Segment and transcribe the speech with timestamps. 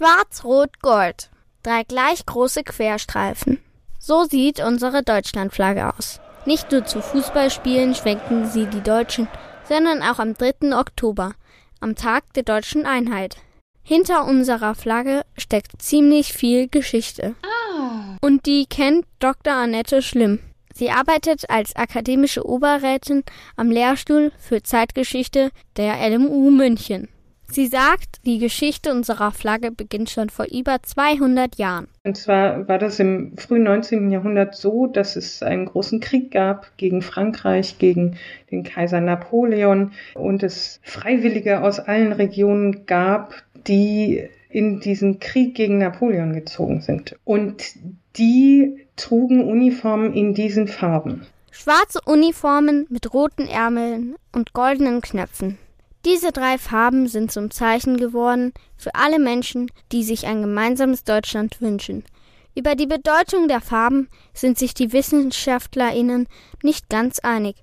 [0.00, 1.28] Schwarz, Rot, Gold.
[1.62, 3.58] Drei gleich große Querstreifen.
[3.98, 6.20] So sieht unsere Deutschlandflagge aus.
[6.46, 9.28] Nicht nur zu Fußballspielen schwenken sie die Deutschen,
[9.68, 10.74] sondern auch am 3.
[10.74, 11.34] Oktober,
[11.80, 13.36] am Tag der deutschen Einheit.
[13.82, 17.34] Hinter unserer Flagge steckt ziemlich viel Geschichte.
[18.22, 19.52] Und die kennt Dr.
[19.52, 20.40] Annette Schlimm.
[20.72, 23.22] Sie arbeitet als akademische Oberrätin
[23.54, 27.10] am Lehrstuhl für Zeitgeschichte der LMU München.
[27.52, 31.88] Sie sagt, die Geschichte unserer Flagge beginnt schon vor über 200 Jahren.
[32.04, 34.10] Und zwar war das im frühen 19.
[34.10, 38.16] Jahrhundert so, dass es einen großen Krieg gab gegen Frankreich, gegen
[38.50, 43.34] den Kaiser Napoleon und es Freiwillige aus allen Regionen gab,
[43.66, 47.16] die in diesen Krieg gegen Napoleon gezogen sind.
[47.24, 47.74] Und
[48.16, 51.26] die trugen Uniformen in diesen Farben.
[51.50, 55.58] Schwarze Uniformen mit roten Ärmeln und goldenen Knöpfen.
[56.06, 61.60] Diese drei Farben sind zum Zeichen geworden für alle Menschen, die sich ein gemeinsames Deutschland
[61.60, 62.04] wünschen.
[62.54, 66.26] Über die Bedeutung der Farben sind sich die Wissenschaftlerinnen
[66.62, 67.56] nicht ganz einig.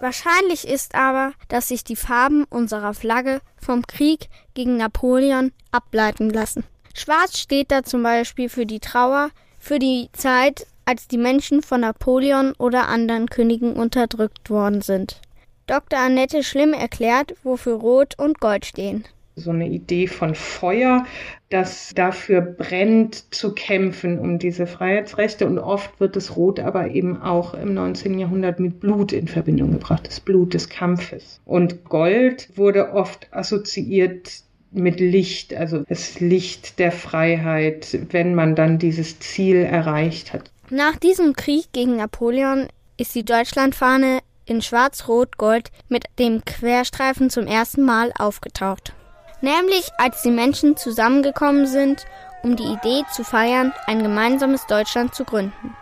[0.00, 6.64] Wahrscheinlich ist aber, dass sich die Farben unserer Flagge vom Krieg gegen Napoleon ableiten lassen.
[6.94, 11.80] Schwarz steht da zum Beispiel für die Trauer, für die Zeit, als die Menschen von
[11.80, 15.20] Napoleon oder anderen Königen unterdrückt worden sind.
[15.66, 15.98] Dr.
[15.98, 19.04] Annette Schlimm erklärt, wofür Rot und Gold stehen.
[19.34, 21.04] So eine Idee von Feuer,
[21.50, 25.44] das dafür brennt, zu kämpfen um diese Freiheitsrechte.
[25.44, 28.18] Und oft wird das Rot aber eben auch im 19.
[28.18, 31.40] Jahrhundert mit Blut in Verbindung gebracht, das Blut des Kampfes.
[31.44, 38.78] Und Gold wurde oft assoziiert mit Licht, also das Licht der Freiheit, wenn man dann
[38.78, 40.50] dieses Ziel erreicht hat.
[40.70, 47.82] Nach diesem Krieg gegen Napoleon ist die Deutschlandfahne in Schwarz-Rot-Gold mit dem Querstreifen zum ersten
[47.82, 48.94] Mal aufgetaucht.
[49.42, 52.06] Nämlich als die Menschen zusammengekommen sind,
[52.42, 55.76] um die Idee zu feiern, ein gemeinsames Deutschland zu gründen.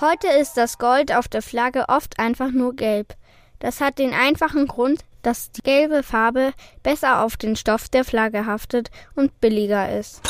[0.00, 3.14] Heute ist das Gold auf der Flagge oft einfach nur gelb.
[3.58, 6.52] Das hat den einfachen Grund, dass die gelbe Farbe
[6.82, 10.22] besser auf den Stoff der Flagge haftet und billiger ist.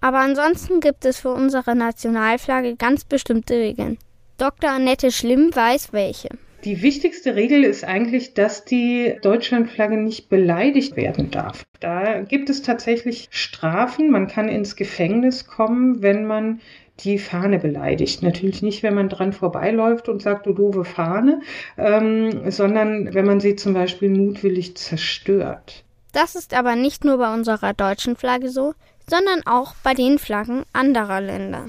[0.00, 3.98] Aber ansonsten gibt es für unsere Nationalflagge ganz bestimmte Regeln.
[4.36, 4.70] Dr.
[4.70, 6.28] Annette Schlimm weiß welche.
[6.64, 11.64] Die wichtigste Regel ist eigentlich, dass die Deutschlandflagge nicht beleidigt werden darf.
[11.78, 14.10] Da gibt es tatsächlich Strafen.
[14.10, 16.60] Man kann ins Gefängnis kommen, wenn man
[17.00, 18.22] die Fahne beleidigt.
[18.22, 21.42] Natürlich nicht, wenn man dran vorbeiläuft und sagt, du doofe Fahne,
[21.76, 25.84] ähm, sondern wenn man sie zum Beispiel mutwillig zerstört.
[26.12, 28.74] Das ist aber nicht nur bei unserer deutschen Flagge so,
[29.06, 31.66] sondern auch bei den Flaggen anderer Länder.